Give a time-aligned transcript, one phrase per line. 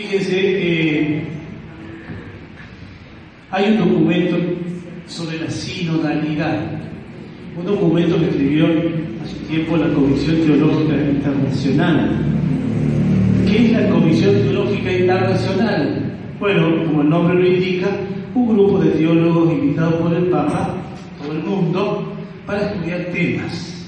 [0.00, 1.22] Fíjense que
[3.50, 4.36] hay un documento
[5.06, 6.58] sobre la sinodalidad,
[7.54, 8.66] un documento que escribió
[9.22, 12.16] hace tiempo la Comisión Teológica Internacional.
[13.46, 16.16] ¿Qué es la Comisión Teológica Internacional?
[16.40, 17.90] Bueno, como el nombre lo indica,
[18.34, 20.76] un grupo de teólogos invitados por el Papa,
[21.22, 22.14] todo el mundo,
[22.46, 23.86] para estudiar temas.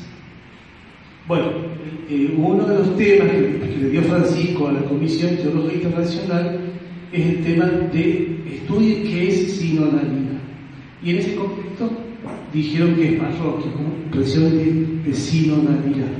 [1.27, 1.72] Bueno,
[2.09, 6.61] eh, uno de los temas que, le dio Francisco a la Comisión Teológica Internacional
[7.13, 10.41] es el tema de estudio qué es sinodalidad.
[11.03, 11.91] Y en ese contexto
[12.53, 16.13] dijeron que es parroquia, como presión de, de sinodalidad.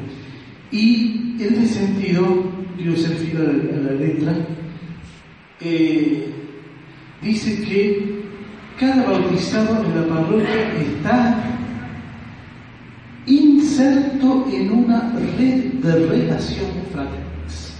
[0.71, 2.45] Y en ese sentido,
[2.77, 4.47] quiero ser fiel a la, a la letra,
[5.61, 6.27] eh,
[7.23, 8.23] dice que
[8.79, 11.62] cada bautizado en la parroquia está
[13.83, 17.77] inserto en una red de relaciones fraternas.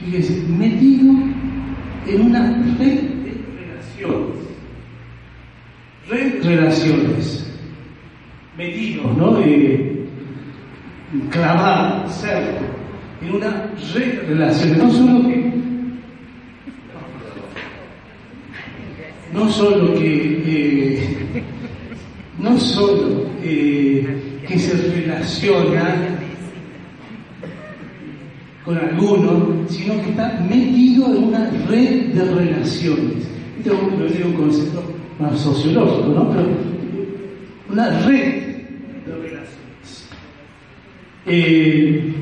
[0.00, 1.12] Fíjense, metido
[2.06, 4.36] en una red de relaciones.
[6.08, 7.50] Red de relaciones.
[8.58, 9.40] Metido, ¿no?
[9.40, 10.06] Eh,
[11.30, 12.64] clavado, cerco,
[13.22, 14.78] en una red de relaciones.
[14.78, 15.54] No solo que
[19.32, 21.44] no solo que eh,
[22.38, 26.18] no solo eh, que se relaciona
[28.64, 33.28] con alguno, sino que está metido en una red de relaciones.
[33.58, 34.82] Este es un concepto
[35.18, 36.30] más sociológico, ¿no?
[36.30, 36.48] Pero
[37.70, 38.56] una red
[39.06, 40.08] de relaciones.
[41.26, 42.14] Eh,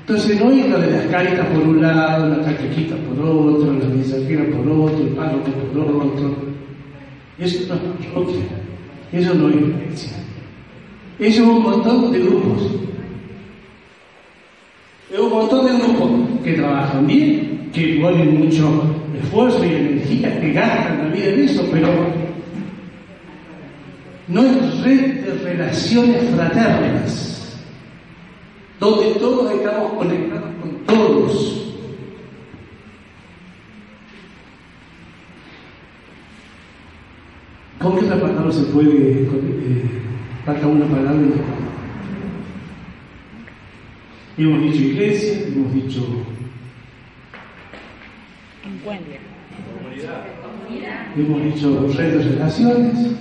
[0.00, 3.88] entonces no es la de las caritas por un lado, la catequita por otro, la
[3.88, 6.36] mensajera por otro, el párroco por otro.
[7.38, 8.38] Eso no es
[9.10, 10.27] eso no es iglesia.
[11.18, 12.62] Es un montón de grupos.
[15.12, 16.10] Es un montón de grupos
[16.44, 18.82] que trabajan bien, que ponen mucho
[19.20, 21.88] esfuerzo y energía, que gastan la vida en eso, pero
[24.28, 27.38] no es red de relaciones fraternas
[28.78, 31.64] donde todos estamos conectados con todos.
[37.80, 40.07] ¿Con qué otra palabra se puede, eh,
[40.48, 41.26] falta una palabra?
[44.38, 46.24] Hemos dicho iglesia, hemos dicho
[51.16, 53.14] hemos dicho red de relaciones,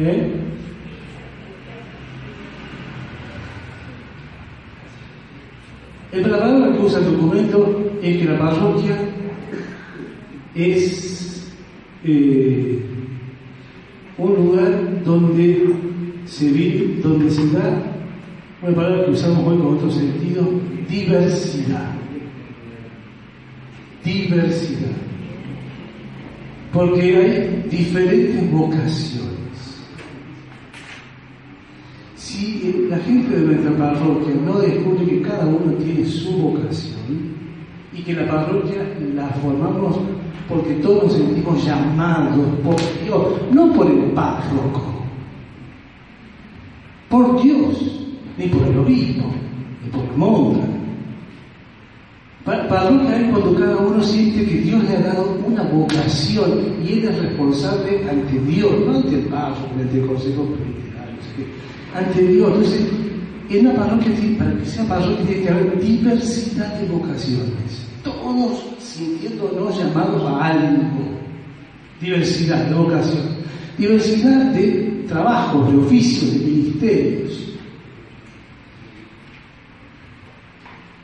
[0.00, 0.30] ¿Eh?
[6.12, 8.96] La palabra que usa el documento es que la parroquia
[10.58, 11.48] es
[12.04, 12.82] eh,
[14.18, 15.74] un lugar donde
[16.26, 17.82] se vive, donde se da
[18.60, 20.48] una palabra que usamos hoy con otro sentido,
[20.88, 21.92] diversidad.
[24.04, 24.96] Diversidad.
[26.72, 29.38] Porque hay diferentes vocaciones.
[32.16, 37.34] si la gente de nuestra parroquia no descubre que cada uno tiene su vocación
[37.92, 38.82] y que la parroquia
[39.14, 39.98] la formamos
[40.48, 43.22] porque todos nos sentimos llamados por Dios,
[43.52, 44.82] no por el párroco,
[47.08, 48.00] por Dios,
[48.36, 49.26] ni por el obispo,
[49.84, 50.60] ni por el mundo.
[52.44, 57.04] Parroquia es cuando cada uno siente que Dios le ha dado una vocación y él
[57.04, 60.88] es responsable ante Dios, no ante el párroco, ante el consejo espiritual
[61.94, 62.48] ante Dios.
[62.48, 62.86] Entonces,
[63.50, 67.86] en una parroquia, para que sea parroquia, tiene que haber diversidad de vocaciones.
[68.02, 68.64] Todos
[68.98, 71.18] sintiéndonos llamados a algo.
[72.00, 73.38] Diversidad de vocación.
[73.76, 77.54] Diversidad de trabajos, de oficios, de ministerios.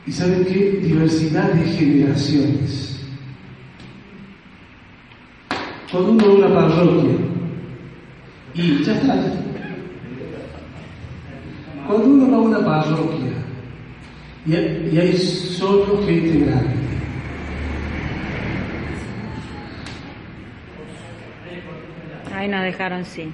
[0.06, 0.81] ¿Y saben qué?
[0.82, 3.00] Diversidad de generaciones.
[5.91, 7.17] Cuando uno va a una parroquia
[8.55, 9.17] y ya está,
[11.87, 13.32] cuando uno va a una parroquia
[14.46, 16.84] y hay solo gente grande,
[22.44, 23.32] Ahí nos dejaron sí.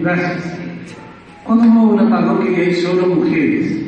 [0.00, 0.58] Gracias.
[1.44, 3.81] Cuando vamos a una parroquia que hay solo mujeres,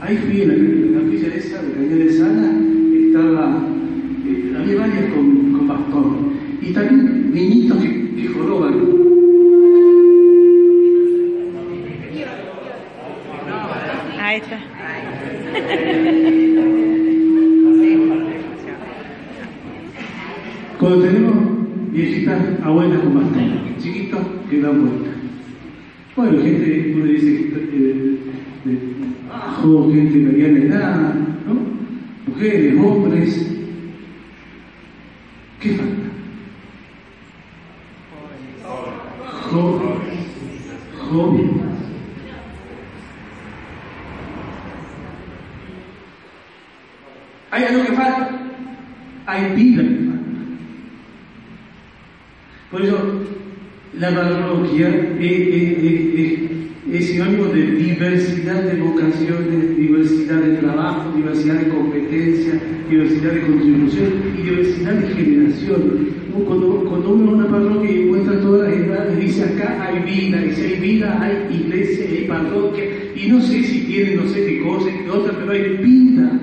[0.00, 0.54] ahí fui en la,
[1.00, 2.60] la villa esa, de Calle de Sana,
[3.06, 3.62] estaba,
[4.26, 8.74] eh, había varias con, con bastón, y también niñitos que, que joroban.
[14.20, 14.58] Ahí está.
[20.78, 21.34] Cuando tenemos
[21.92, 25.21] viejitas, abuelas con bastón, chiquitos que dan vuelta.
[26.14, 27.78] Bueno, gente, uno dice que
[28.66, 28.78] de
[29.26, 31.14] bajo, gente de mediana edad,
[31.46, 31.54] ¿no?
[32.26, 33.48] Mujeres, hombres.
[35.58, 35.92] ¿Qué falta?
[39.50, 40.26] Jóvenes.
[40.98, 41.50] Jóvenes.
[47.52, 48.30] ¿Hay algo que falta?
[49.26, 50.12] Hay vida que falta.
[52.70, 53.41] Por eso,
[54.02, 54.88] la parroquia
[55.20, 55.78] es, es-
[56.14, 56.38] es-
[56.92, 62.56] es- sinónimo de diversidad de vocaciones, diversidad de trabajo, diversidad de competencias,
[62.90, 65.82] diversidad de contribución y diversidad de generación.
[66.46, 69.98] Cuando, cuando uno va a una parroquia y encuentra todas las edades, dice acá hay
[70.02, 72.84] vida, y si hay vida hay iglesia, hay parroquia,
[73.14, 76.40] y no sé si tiene no sé qué cosa, qué otra, pero hay vida,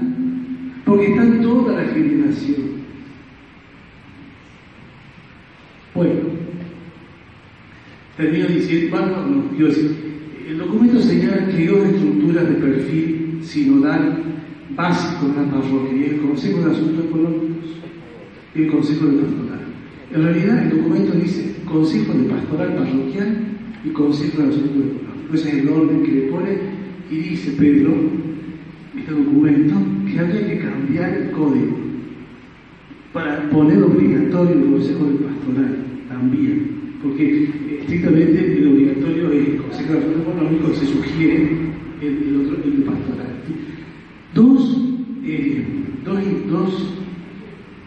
[0.86, 2.70] porque están toda la generación.
[5.94, 6.30] Bueno,
[8.20, 9.92] termino diciendo, bueno, decir,
[10.50, 14.24] el documento señala que dos estructuras de perfil sinodal
[14.76, 17.66] básico de la parroquia, el Consejo de Asuntos Económicos
[18.54, 19.60] y el Consejo de Pastoral.
[20.14, 23.38] En realidad el documento dice Consejo de Pastoral Parroquial
[23.86, 25.02] y Consejo de Asuntos Económicos.
[25.34, 26.58] Ese es el orden que le pone
[27.10, 27.94] y dice Pedro,
[28.98, 29.76] este documento,
[30.06, 31.78] que habría que cambiar el código
[33.14, 37.50] para poner obligatorio el Consejo de Pastoral también, porque
[37.80, 41.50] estrictamente el obligatorio es el Consejo de Asuntos Económicos, se sugiere
[42.02, 43.36] el, otro, el de Pastoral.
[44.34, 44.78] Dos,
[45.24, 45.66] eh,
[46.04, 46.20] dos,
[46.50, 46.72] dos,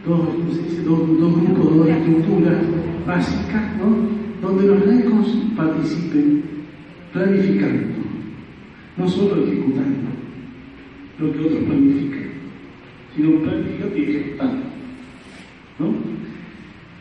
[0.07, 0.83] dos, ¿cómo se dice?
[0.83, 2.63] dos, dos grupos, dos estructuras
[3.07, 4.23] básicas, ¿no?
[4.47, 5.27] donde los laicos
[5.57, 6.43] participen
[7.13, 7.87] planificando,
[8.97, 10.11] no solo ejecutando
[11.19, 12.31] lo que otros planifican,
[13.15, 14.63] sino planificando y ejecutando.
[15.79, 15.95] ¿no?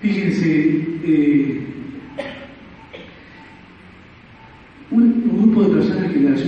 [0.01, 1.61] Fíjense, eh,
[4.91, 5.81] un, un grupo de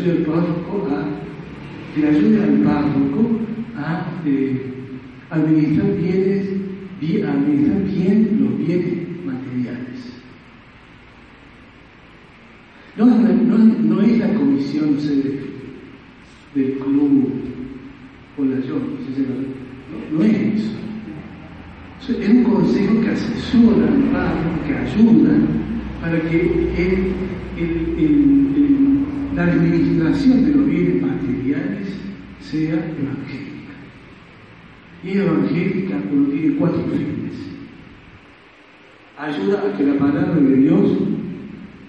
[0.03, 3.39] ayuda al párroco a, que le ayuda al párroco
[3.77, 4.61] a eh,
[5.29, 6.47] administrar bienes,
[6.99, 8.93] bien, administrar bien los bienes
[9.25, 10.13] materiales.
[12.97, 15.53] No, no, no es la comisión no sé, de-
[16.55, 17.31] del club
[18.37, 20.71] o la yo, no, no, es eso.
[22.21, 25.31] Es un consejo que asesora al párroco, que ayuda
[26.01, 27.15] para que el-
[27.57, 29.03] el- el- el-
[29.35, 31.87] la administración de los bienes materiales
[32.39, 33.73] sea evangélica.
[35.03, 37.33] Y evangélica cuando tiene cuatro fines.
[39.17, 40.97] Ayuda a que la palabra de Dios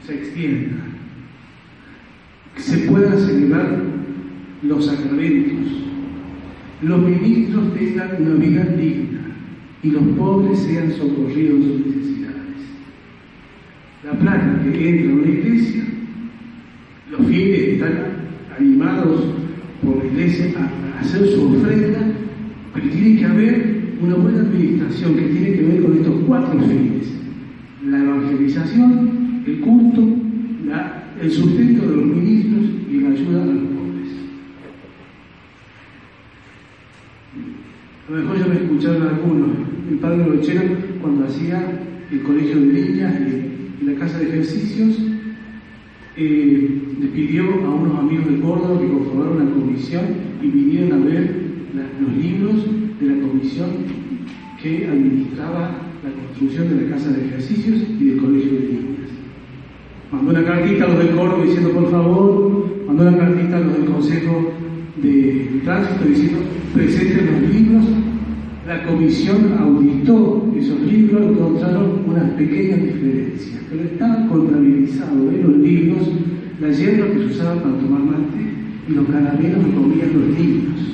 [0.06, 0.84] se extienda,
[2.54, 3.82] que se puedan celebrar
[4.62, 5.72] los sacramentos,
[6.82, 9.20] los ministros tengan una vida digna
[9.82, 12.34] y los pobres sean socorridos en sus necesidades.
[14.04, 15.84] La plata que entra a una iglesia,
[17.10, 17.92] los fieles están
[18.58, 19.24] animados
[19.82, 22.00] por la iglesia a, hacer su ofrenda,
[22.72, 27.12] pero tiene que haber una buena administración que tiene que ver con estos cuatro fines.
[27.86, 30.02] La evangelización, el culto,
[31.20, 34.10] el sustento de los ministros y la ayuda a los pobres.
[38.08, 39.50] A lo mejor ya me escucharon algunos.
[39.90, 40.62] El padre Rochero,
[41.02, 41.80] cuando hacía
[42.10, 44.96] el colegio de niñas y, y la casa de ejercicios,
[46.16, 50.02] eh, le pidió a unos amigos de Córdoba que conformaron una comisión
[50.42, 51.44] y vinieron a ver
[52.00, 52.66] los libros
[53.00, 53.68] de la comisión
[54.62, 55.70] que administraba
[56.04, 59.10] la construcción de la casa de ejercicios y del colegio de niñas.
[60.12, 63.72] Mandó una cartita a los de Córdoba diciendo, por favor, mandó una cartita a los
[63.72, 64.52] del Consejo
[65.02, 66.38] de Tránsito diciendo
[66.72, 67.84] presenten los libros.
[68.66, 76.08] La comisión auditó esos libros, encontraron unas pequeñas diferencias, pero estaban contabilizados en los libros
[76.60, 78.40] la hierba que se usaba para tomar mate
[78.88, 80.84] y los caramelos que comían los niños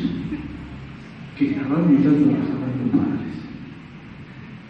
[1.39, 3.21] que estaban mientras trabajaban los padres.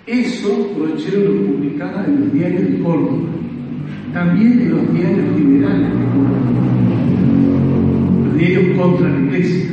[0.07, 3.28] Eso Brochero lo publicaba en los diarios de Córdoba,
[4.12, 6.38] también en los diarios liberales de Córdoba,
[8.25, 9.71] los diarios contra la iglesia.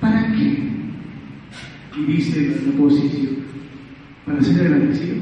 [0.00, 0.58] ¿Para qué?
[1.96, 3.36] Y dice la oposición,
[4.26, 5.16] para ser agradecido,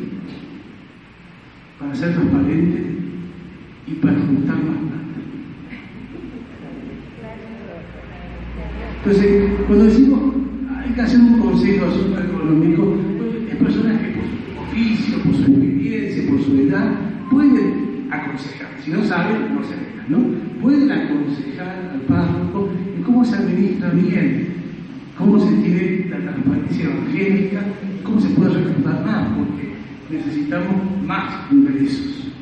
[1.78, 2.82] para ser transparente
[3.86, 5.04] y para juntar más plata.
[8.98, 10.20] Entonces, cuando decimos
[10.84, 12.96] hay que hacer un consejo económico,
[13.48, 16.92] es personas que por su oficio, por su experiencia, por su edad,
[17.30, 18.68] pueden aconsejar.
[18.84, 20.60] Si no saben, no se dejan, ¿no?
[20.60, 24.53] Pueden aconsejar al párroco en cómo se administra bien,
[25.18, 27.60] cómo se tiene la transparencia evangélica,
[28.02, 29.74] cómo se puede recaudar más, porque
[30.10, 32.32] necesitamos más ingresos.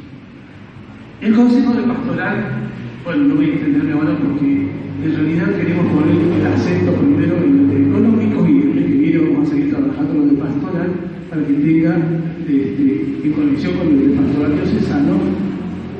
[1.20, 2.70] El consejo de pastoral,
[3.04, 4.68] bueno, no voy a extenderme ahora porque
[5.04, 9.50] en realidad queremos poner el acento primero en lo económico y el que vamos a
[9.52, 10.90] seguir trabajando lo de pastoral
[11.28, 11.96] para que tenga
[12.40, 15.14] este, en conexión con de pastoral diocesano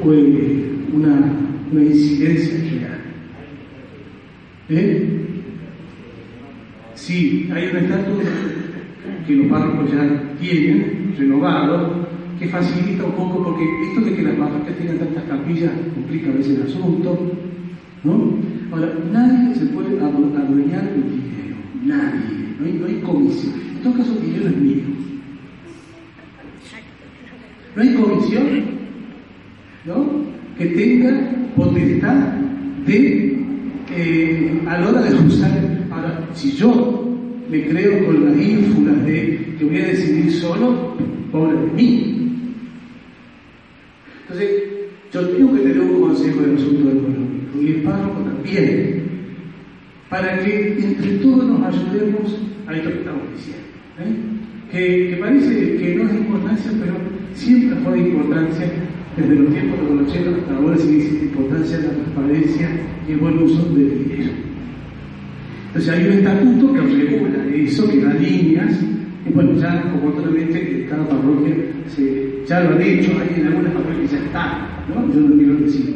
[0.07, 1.33] eh, una,
[1.71, 3.01] una incidencia real.
[4.71, 5.23] ¿Eh?
[7.03, 8.23] Sí, hay un estatus
[9.27, 12.07] que los párrocos ya tienen, renovado,
[12.39, 16.35] que facilita un poco, porque esto de que las parroquias tengan tantas capillas complica a
[16.35, 17.33] veces el asunto,
[18.05, 18.35] ¿no?
[18.71, 23.55] Ahora, nadie se puede adueñar del dinero, nadie, no hay, comisión.
[23.75, 24.83] En todo caso, el dinero es mío.
[27.75, 28.45] No hay comisión,
[29.87, 30.07] ¿no?
[30.57, 32.35] Que tenga potestad
[32.87, 33.45] de,
[33.91, 35.72] eh, a la hora de usar.
[36.35, 37.03] Si yo
[37.51, 40.97] me creo con las ínfulas de que voy a decidir solo,
[41.31, 42.29] pobre de mí.
[44.23, 44.51] Entonces,
[45.13, 49.03] yo tengo que tener un consejo de asunto económico y el párroco también,
[50.09, 53.63] para que entre todos nos ayudemos a esto que estamos diciendo.
[53.99, 54.33] ¿eh?
[54.71, 56.95] Que, parece que no es importancia, pero
[57.35, 58.67] siempre fue de importancia
[59.17, 62.71] desde los tiempos de Colochero hasta ahora sí existe importancia la transparencia
[63.07, 64.33] y el buen uso del dinero.
[65.73, 68.79] Entonces hay un estatuto que regula eso, que da líneas,
[69.27, 70.31] y bueno, ya como otra
[70.87, 71.55] cada parroquia
[71.89, 75.15] se, ya lo han hecho, hay en algunas parroquias ya está, ¿no?
[75.15, 75.95] Yo no quiero decir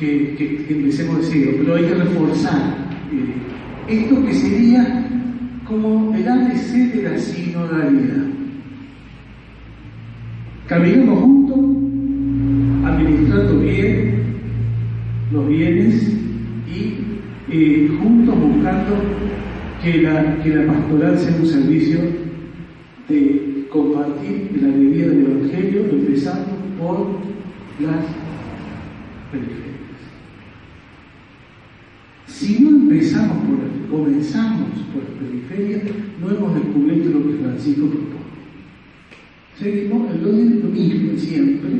[0.00, 2.60] que, que, empecemos de cero, pero hay que reforzar
[3.12, 5.06] eh, esto que sería
[5.64, 8.24] como el ABC de la sinodalidad.
[10.66, 11.58] Caminamos juntos,
[12.84, 14.22] administrando bien
[15.30, 16.21] los bienes
[17.52, 18.94] eh, juntos buscando
[19.82, 22.00] que la, que la pastoral sea un servicio
[23.08, 27.08] de compartir la alegría del Evangelio, empezando por
[27.80, 28.04] las
[29.30, 29.72] periferias.
[32.26, 35.82] Si no empezamos por comenzamos por las periferias,
[36.20, 38.22] no hemos descubierto lo que Francisco propone.
[39.58, 41.70] Seguimos en lo, mismo siempre,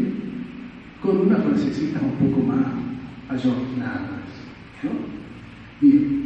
[1.01, 2.67] con una frasecita un poco más
[3.31, 4.21] ayornadas.
[4.83, 5.22] ¿no?
[5.83, 6.23] Bien.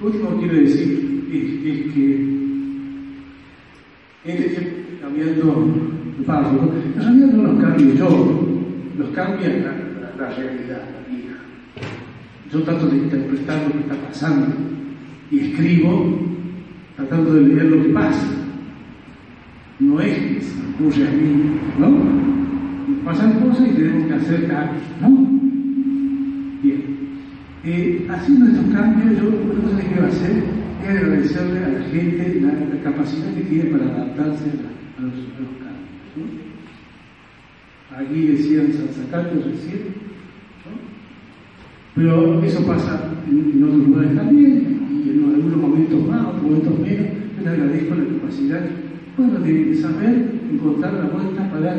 [0.00, 2.44] Lo último que quiero decir es, que
[4.24, 5.72] este cambiando
[6.16, 8.48] de párrafo, en realidad no los cambio yo,
[8.98, 11.34] los cambia la realidad, la vida.
[12.52, 14.46] Yo trato de interpretar lo que está pasando
[15.30, 16.20] y escribo
[16.96, 18.26] tratando de leer lo que pasa.
[19.80, 23.04] No es que se ocurre a mí, ¿no?
[23.04, 25.33] Pasan cosas y tenemos que hacer cambios, ¿no?
[27.66, 30.42] Eh, haciendo estos cambios, yo una cosa que quiero hacer
[30.82, 34.44] es agradecerle a la gente la, capacidad que tiene para adaptarse
[34.98, 35.12] a, los,
[35.64, 36.28] cambios.
[37.96, 39.80] Aquí decían San recién,
[40.66, 40.76] ¿no?
[41.94, 47.06] pero eso pasa en, otros lugares también, y en algunos momentos más, otros momentos menos.
[47.38, 48.60] Yo le agradezco la capacidad
[49.16, 51.76] bueno, de, de saber encontrar la vuelta para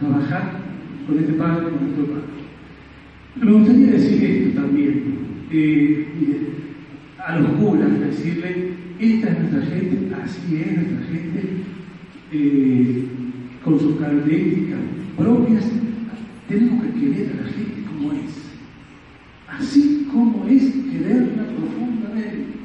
[0.00, 0.52] trabajar
[1.06, 2.47] con este padre, con nuestro padre.
[3.36, 5.02] Me gustaría decir esto también,
[5.50, 6.06] eh,
[7.18, 11.48] a los curas, decirle, esta es nuestra gente, así es nuestra gente,
[12.32, 13.04] eh,
[13.64, 14.78] con sus características
[15.16, 15.64] propias,
[16.48, 18.34] tenemos que querer a la gente como es,
[19.48, 22.58] así como es quererla profundamente.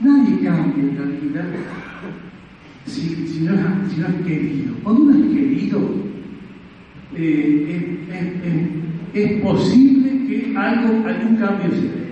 [0.00, 1.46] Nadie cambia en la vida
[2.86, 3.52] si, si, no,
[3.88, 4.74] si no has querido.
[4.82, 6.07] Cuando uno has querido,
[7.16, 7.98] eh,
[9.14, 12.08] es, es, es, posible que algo, algún cambio se dé.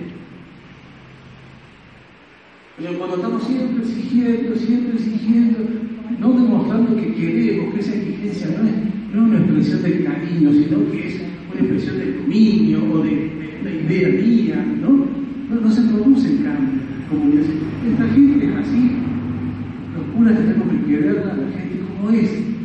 [2.77, 5.59] Pero cuando estamos siempre exigiendo, siempre exigiendo,
[6.19, 10.91] no demostrando que queremos, que esa exigencia no es, no una expresión de cariño, sino
[10.91, 15.05] que es una expresión de dominio o de, una idea mía, ¿no?
[15.49, 17.49] No, no se produce el cambio en las comunidades.
[17.89, 18.91] Esta gente es así.
[19.95, 22.56] Los curas tenemos que querer a la gente como es.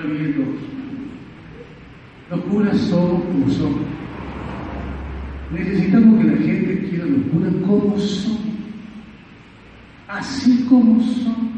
[0.00, 0.48] Y ahora vienen los.
[2.30, 3.74] Los curas son como son.
[5.52, 8.38] Necesitamos que la gente quiera los curas como son,
[10.08, 11.50] así como son.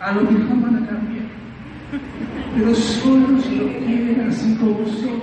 [0.00, 1.26] A lo mejor van a cambiar,
[2.56, 5.20] pero solo si lo quieren así como son.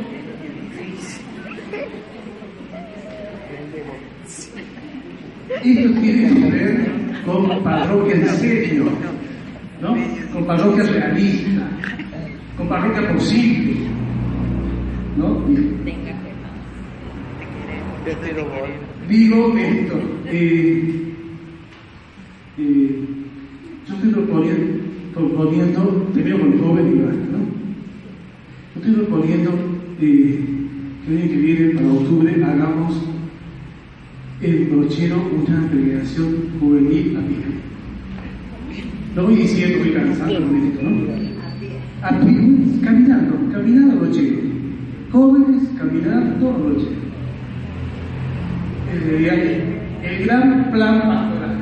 [5.63, 6.11] Tiene que
[6.51, 6.91] ver
[7.25, 8.85] con parroquia en serio,
[9.81, 9.95] ¿no?
[10.33, 11.67] con parroquia realista,
[12.57, 13.75] con parroquia posible.
[15.17, 15.43] ¿no?
[19.07, 21.13] Digo esto, eh,
[22.57, 22.99] eh,
[23.87, 24.83] yo estoy proponiendo,
[25.13, 27.39] proponiendo, te veo con el joven Iván, ¿no?
[28.75, 29.51] Yo estoy proponiendo
[30.01, 30.39] eh,
[31.05, 33.03] que el año que viene, para octubre, hagamos
[34.41, 37.68] el brochero una delegación juvenil a pie.
[39.15, 42.07] Lo voy diciendo, voy cansando con esto, ¿no?
[42.07, 44.37] A pie, caminando, caminando brochero.
[45.11, 46.99] Jóvenes caminando brochero
[48.91, 49.63] el,
[50.03, 51.57] el gran plan pastoral.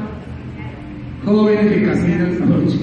[1.25, 2.79] Jóvenes que caminan noche.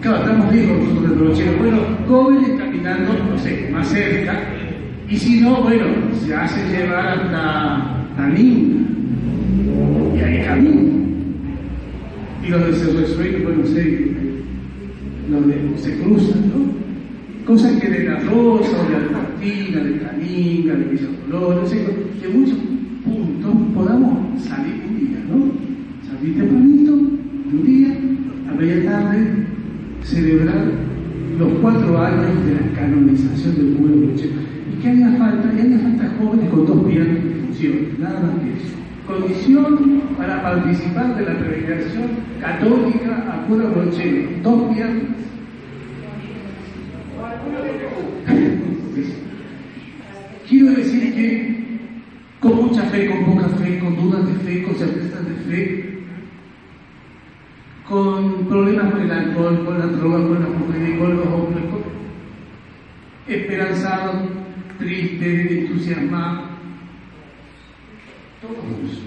[0.00, 1.52] Claro, estamos lejos nosotros del brochero.
[1.58, 4.38] Bueno, jóvenes caminando, no sé, más cerca.
[5.08, 5.84] Y si no, bueno,
[6.24, 8.86] se hace llevar hasta Tanín.
[10.14, 10.93] Y ahí camino.
[12.44, 14.10] Y los de Cerro Sueño, bueno, sé,
[15.30, 17.46] los de, se cruzan, ¿no?
[17.46, 21.64] Cosas que de la Rosa, o de Albertina, de Caninga, de Villa Colón,
[22.20, 22.58] que muchos
[23.04, 25.52] puntos podamos salir un día, ¿no?
[26.06, 27.98] Salir tempranito, un día,
[28.50, 29.46] a media tarde,
[30.02, 30.66] celebrar
[31.38, 36.14] los cuatro años de la canonización del pueblo Y que haya falta, y haya falta
[36.18, 38.83] jóvenes con dos piernas que funcionen, nada más que eso.
[39.06, 45.24] Condición para participar de la peregrinación católica a cura brochero, dos piernas
[50.48, 51.54] Quiero decir que
[52.40, 55.98] con mucha fe, con poca fe, con dudas de fe, con certezas de fe,
[57.88, 61.80] con problemas con el alcohol, con la droga, con las mujeres, con los hombres, con...
[63.26, 64.16] esperanzados,
[64.78, 66.50] tristes, entusiasmados,
[68.48, 69.02] todos.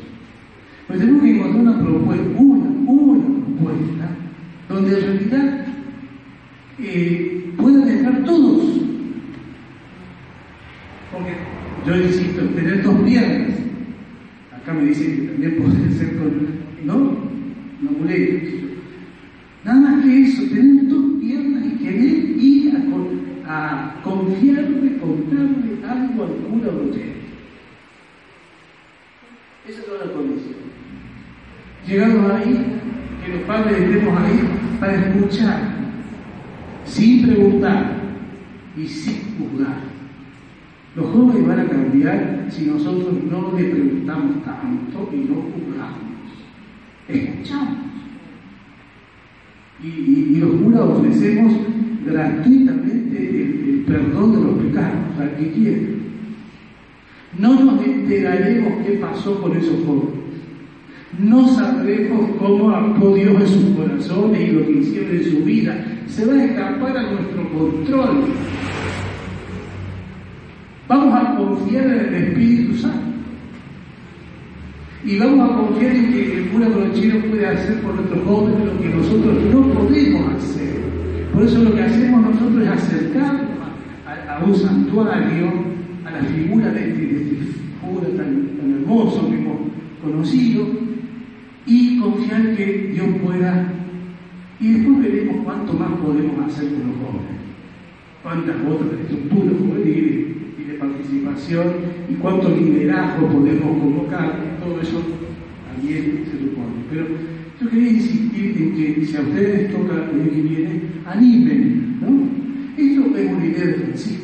[0.87, 4.09] Pues tenemos que encontrar una propuesta, una, una propuesta,
[4.69, 5.67] donde en realidad
[6.79, 8.77] eh, puedan estar todos
[11.11, 11.33] porque
[11.85, 13.57] yo insisto, tener dos piernas,
[14.51, 16.47] acá me dicen que también puede ser con,
[16.83, 16.95] ¿no?
[17.81, 18.47] No muleta.
[19.63, 22.73] Nada más que eso, tener dos piernas y querer ir
[23.45, 27.17] a, a confiarle, contarle algo al cura brochero.
[29.67, 30.67] Esa es la condición.
[31.87, 32.65] Llegamos ahí,
[33.23, 34.41] que los padres estemos ahí
[34.77, 35.59] para escuchar,
[36.83, 37.93] sin preguntar
[38.75, 39.87] y sin juzgar.
[40.97, 45.97] Los jóvenes van a cambiar si nosotros no le preguntamos tanto y no juzgamos.
[47.07, 47.77] Escuchamos.
[49.81, 51.53] Y, los curas ofrecemos
[52.05, 55.87] gratuitamente el, perdón de los pecados al que quiere.
[57.39, 60.16] No nos enteraremos qué pasó con esos jóvenes.
[61.19, 65.85] No sabremos cómo actuó Dios en sus corazones y lo que hicieron en su vida.
[66.05, 68.25] Se va a escapar a nuestro control.
[70.87, 72.99] Vamos a confiar en el Espíritu Santo.
[75.03, 78.79] Y vamos a confiar en que el cura brochero puede hacer por nuestros jóvenes lo
[78.79, 80.75] que nosotros no podemos hacer.
[81.33, 83.47] Por eso lo que hacemos nosotros es acercarnos
[84.05, 85.51] a, un santuario,
[86.05, 87.35] a la figura de este, de este
[87.81, 89.57] cura tan, tan hermoso que hemos
[90.03, 90.86] conocido,
[91.67, 93.73] y confiar que Dios pueda.
[94.59, 97.37] Y después veremos cuánto más podemos hacer con los jóvenes.
[98.23, 100.37] Cuántas otras estructuras juveniles
[100.77, 101.67] participación
[102.09, 105.01] y cuánto liderazgo podemos convocar, todo eso
[105.73, 106.83] también se supone.
[106.89, 107.05] Pero
[107.59, 112.27] yo quería insistir en que si a ustedes toca el que viene, animen, ¿no?
[112.77, 114.23] Esto es una idea defensiva.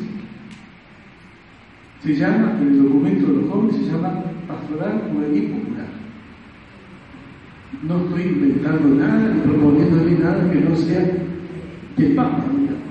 [2.02, 5.93] Se llama, en el documento de los jóvenes, se llama Pastoral Juvenil Popular.
[7.82, 11.06] No estoy inventando nada ni proponiéndole nada que no sea
[11.96, 12.84] del Papa, digamos.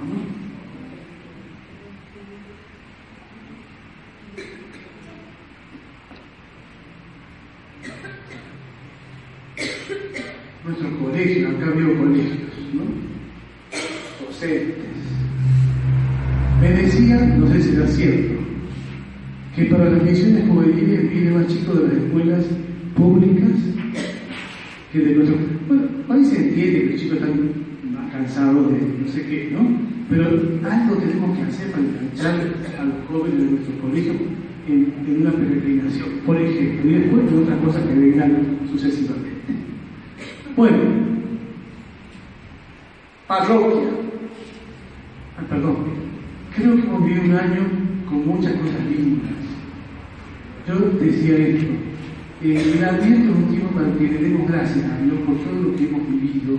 [10.63, 12.37] Nuestros colegios, acá veo colegios,
[12.73, 12.83] ¿no?
[14.25, 14.85] Docentes.
[16.61, 18.33] Me decían, no sé si era cierto,
[19.55, 22.45] que para las misiones juveniles viene más chicos de las escuelas
[22.95, 23.49] públicas
[24.93, 25.39] que de nuestros.
[25.67, 27.51] Bueno, hoy se entiende que los chicos están
[28.11, 29.67] cansados de no sé qué, ¿no?
[30.07, 30.25] Pero
[30.69, 32.35] algo tenemos que hacer para enganchar
[32.79, 34.13] a los jóvenes de nuestro colegio
[34.67, 39.31] en, en una peregrinación, por ejemplo, y después de otras cosas que vengan sucesivamente.
[40.55, 40.77] Bueno,
[43.27, 43.89] parroquia.
[45.39, 45.75] Ah, perdón.
[46.55, 47.61] Creo que hemos vivido un año
[48.07, 49.33] con muchas cosas lindas.
[50.67, 51.92] Yo decía esto.
[52.43, 55.61] Eh, el Adviento es un tiempo para que le demos gracias a Dios por todo
[55.63, 56.57] lo que hemos vivido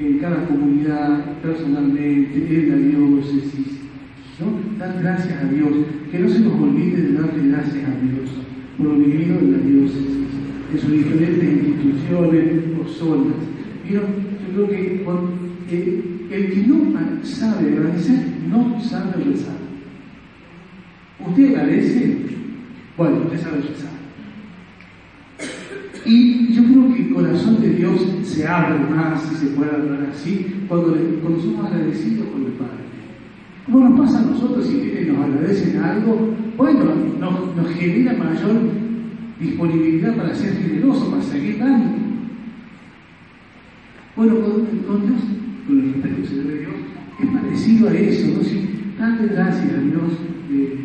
[0.00, 3.80] en cada comunidad, personalmente, en la diócesis.
[4.40, 4.78] ¿no?
[4.78, 5.70] Dar gracias a Dios.
[6.10, 8.30] Que no se nos olvide de darle gracias a Dios
[8.78, 10.26] por lo vivido en la diócesis,
[10.72, 13.36] en sus diferentes instituciones o zonas.
[13.90, 14.00] Yo
[14.54, 15.32] creo que cuando,
[15.70, 19.56] eh, el que no sabe agradecer, no sabe rezar.
[21.26, 22.16] ¿Usted agradece?
[22.96, 23.96] Bueno, usted sabe rezar.
[26.06, 30.06] Y yo creo que el corazón de Dios se abre más, si se puede hablar
[30.12, 32.84] así, cuando, cuando somos agradecidos con el Padre.
[33.64, 36.34] ¿Cómo nos pasa a nosotros si vienen nos agradecen algo?
[36.58, 36.84] Bueno,
[37.18, 38.56] nos, genera mayor
[39.40, 41.88] disponibilidad para ser generosos, para seguir dando.
[44.14, 44.34] Bueno,
[44.86, 45.20] con, Dios,
[45.66, 46.74] con el respeto que se debe a Dios,
[47.20, 49.00] es parecido a eso, ¿no?
[49.00, 50.12] Darle gracias a Dios
[50.50, 50.78] eh,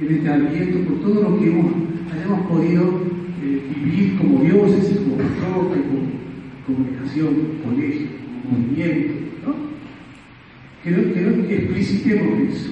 [0.00, 1.72] en este adviento por todo lo que hemos,
[2.12, 3.13] hayamos podido
[3.44, 6.14] eh, vivir como dioses, como parroquia, como
[6.66, 8.06] comunicación, colegio,
[8.50, 9.54] movimiento, ¿no?
[10.82, 12.70] Creo que explicitemos eso.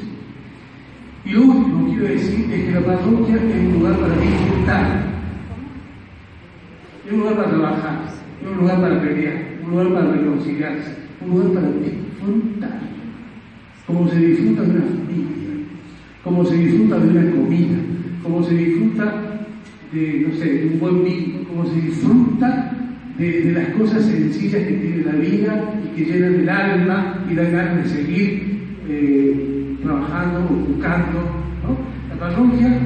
[1.24, 5.06] Y lo último que quiero decir es que la parroquia es un lugar para disfrutar,
[7.06, 7.98] es un lugar para trabajar,
[8.40, 12.80] es un lugar para pelear, un lugar para reconciliarse, un lugar para disfrutar,
[13.86, 15.28] como se disfruta de una familia,
[16.24, 17.76] como se disfruta de una comida,
[18.22, 19.31] como se disfruta
[19.92, 22.72] de, no sé, un buen vino, como se disfruta
[23.18, 27.52] de, las cosas sencillas que tiene la vida y que llenan el alma y dan
[27.52, 31.42] ganas de seguir eh, trabajando o buscando.
[32.08, 32.78] La parroquia,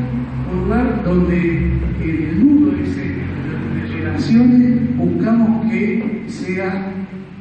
[0.52, 6.92] un lugar donde en el mundo ese de relaciones buscamos que sea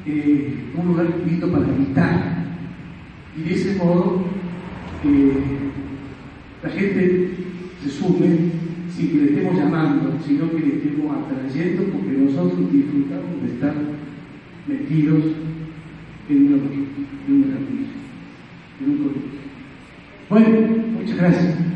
[0.05, 2.45] eh, un lugar lindo para habitar.
[3.37, 4.23] Y de ese modo
[5.03, 5.33] eh,
[6.63, 7.31] la gente
[7.83, 8.64] se sume
[8.95, 13.73] sin que le estemos llamando, sino que le estemos atrayendo porque nosotros disfrutamos de estar
[14.67, 15.23] metidos
[16.29, 17.55] en una, en una
[18.81, 19.35] en un colegio.
[20.29, 20.47] Bueno,
[20.97, 21.74] muchas gracias.